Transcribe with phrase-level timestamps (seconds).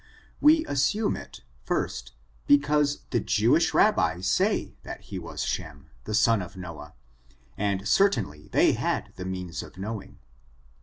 [0.39, 2.13] We assume it, firsts
[2.47, 6.93] because the Jewish Rabbi say that he was Shem, the son of Noab,
[7.55, 10.17] and certainly they had the means of knowing.